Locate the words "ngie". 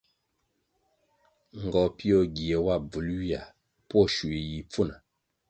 2.27-2.57